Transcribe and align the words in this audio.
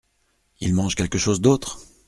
Ils 0.61 0.73
mangent 0.73 0.95
quelque 0.95 1.19
chose 1.19 1.41
d’autre? 1.41 1.77